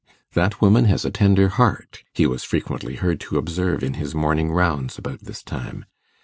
'That 0.33 0.59
woman 0.59 0.85
has 0.85 1.05
a 1.05 1.11
tender 1.11 1.47
heart,' 1.49 2.01
he 2.15 2.25
was 2.25 2.43
frequently 2.43 2.95
heard 2.95 3.19
to 3.19 3.37
observe 3.37 3.83
in 3.83 3.93
his 3.93 4.15
morning 4.15 4.51
rounds 4.51 4.97
about 4.97 5.19
this 5.19 5.43
time. 5.43 5.85